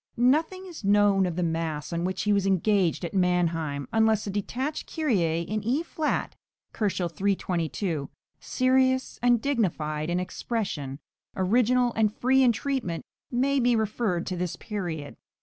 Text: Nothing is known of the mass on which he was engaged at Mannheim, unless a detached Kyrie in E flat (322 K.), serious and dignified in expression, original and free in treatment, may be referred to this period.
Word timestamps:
Nothing 0.17 0.65
is 0.65 0.83
known 0.83 1.27
of 1.27 1.35
the 1.35 1.43
mass 1.43 1.93
on 1.93 2.05
which 2.05 2.23
he 2.23 2.33
was 2.33 2.47
engaged 2.47 3.05
at 3.05 3.13
Mannheim, 3.13 3.87
unless 3.93 4.25
a 4.25 4.31
detached 4.31 4.91
Kyrie 4.91 5.41
in 5.41 5.63
E 5.63 5.83
flat 5.83 6.35
(322 6.73 8.07
K.), 8.07 8.11
serious 8.39 9.19
and 9.21 9.39
dignified 9.39 10.09
in 10.09 10.19
expression, 10.19 10.97
original 11.35 11.93
and 11.95 12.11
free 12.15 12.41
in 12.41 12.51
treatment, 12.51 13.05
may 13.29 13.59
be 13.59 13.75
referred 13.75 14.25
to 14.25 14.35
this 14.35 14.55
period. 14.55 15.17